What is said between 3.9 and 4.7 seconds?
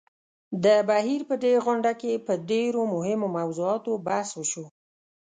بحث وشو.